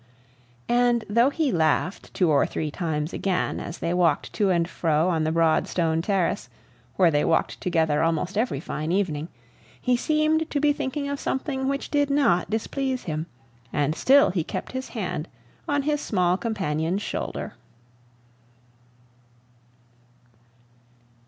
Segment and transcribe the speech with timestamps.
[0.67, 5.09] And though he laughed two or three times again, as they walked to and fro
[5.09, 6.49] on the broad stone terrace,
[6.95, 9.27] where they walked together almost every fine evening,
[9.79, 13.27] he seemed to be thinking of something which did not displease him,
[13.71, 15.27] and still he kept his hand
[15.69, 17.53] on his small companion's shoulder.